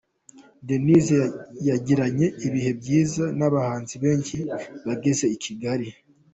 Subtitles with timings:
[0.67, 1.19] Denise
[1.67, 4.37] yagiranye ibihe byiza n’abahanzi benshi
[4.85, 5.87] bageze i Kigali.